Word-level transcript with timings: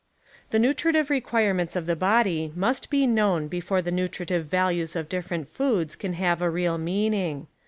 The 0.49 0.57
nutritive 0.57 1.11
requirements 1.11 1.75
of 1.75 1.85
the 1.85 1.95
body 1.95 2.51
must 2.55 2.89
be 2.89 3.05
known 3.05 3.47
before 3.47 3.83
the 3.83 3.91
nutritive 3.91 4.47
values 4.47 4.95
of 4.95 5.07
different 5.07 5.47
foods 5.47 5.95
can 5.95 6.13
have 6.13 6.41
a 6.41 6.49
real 6.49 6.79
meaning. 6.79 7.45